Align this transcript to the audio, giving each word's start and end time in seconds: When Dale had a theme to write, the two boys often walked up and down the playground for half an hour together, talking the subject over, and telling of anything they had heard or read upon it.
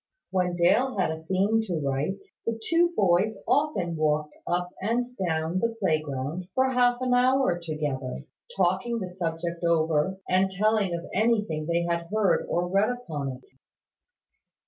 When 0.31 0.55
Dale 0.55 0.97
had 0.97 1.11
a 1.11 1.21
theme 1.25 1.61
to 1.67 1.75
write, 1.79 2.23
the 2.47 2.59
two 2.59 2.91
boys 2.95 3.37
often 3.47 3.95
walked 3.95 4.35
up 4.47 4.71
and 4.81 5.15
down 5.27 5.59
the 5.59 5.75
playground 5.79 6.47
for 6.55 6.71
half 6.71 6.99
an 7.01 7.13
hour 7.13 7.59
together, 7.59 8.25
talking 8.57 8.97
the 8.97 9.11
subject 9.11 9.63
over, 9.63 10.17
and 10.27 10.49
telling 10.49 10.95
of 10.95 11.05
anything 11.13 11.67
they 11.67 11.83
had 11.87 12.07
heard 12.11 12.47
or 12.49 12.67
read 12.67 12.89
upon 12.89 13.33
it. 13.43 13.49